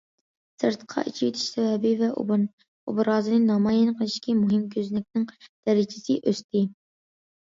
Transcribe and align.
سىرتقا 0.61 1.01
ئېچىۋېتىش 1.09 1.43
سەۋىيەسى 1.57 2.09
ۋە 2.31 2.39
ئوبرازىنى 2.93 3.39
نامايان 3.51 3.93
قىلىشتىكى 4.01 4.35
مۇھىم 4.41 4.67
كۆزنەكنىڭ 4.73 5.29
دەرىجىسى 5.51 6.19
ئۆستى. 6.33 6.65